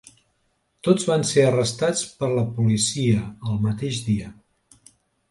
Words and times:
Tots 0.85 1.03
van 1.09 1.25
ser 1.31 1.43
arrestats 1.49 2.01
per 2.23 2.29
la 2.31 2.45
policia 2.55 3.19
el 3.51 3.61
mateix 3.67 4.01
dia. 4.07 4.31